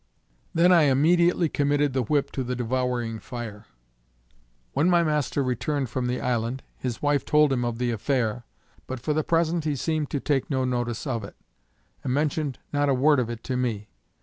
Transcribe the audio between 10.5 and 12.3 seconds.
notice of it, and